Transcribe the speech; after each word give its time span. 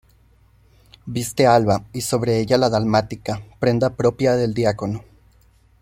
Viste 1.05 1.45
alba, 1.45 1.83
y 1.93 2.01
sobre 2.01 2.39
ella 2.39 2.57
la 2.57 2.71
dalmática, 2.71 3.39
prenda 3.59 3.91
propia 3.95 4.33
del 4.35 4.55
diácono. 4.55 5.03